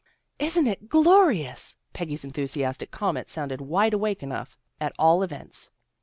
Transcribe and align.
"Isn't 0.49 0.65
it 0.65 0.89
glorious?" 0.89 1.77
Peggy's 1.93 2.25
enthusiastic 2.25 2.89
comment 2.89 3.29
sounded 3.29 3.61
wide 3.61 3.93
awake 3.93 4.23
enough, 4.23 4.57
at 4.79 4.95
all 4.97 5.21
events. 5.21 5.69